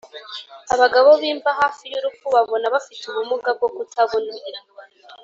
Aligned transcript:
abagabo 0.73 1.09
b'imva, 1.21 1.49
hafi 1.59 1.83
y'urupfu, 1.91 2.25
babona 2.35 2.65
bafite 2.75 3.03
ubumuga 3.07 3.49
bwo 3.57 3.67
kutabona 3.75 4.31